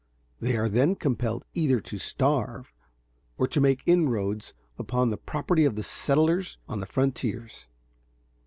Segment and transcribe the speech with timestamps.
[0.39, 2.73] They are then compelled either to starve
[3.37, 7.67] or to make inroads upon the property of the settlers on the frontiers.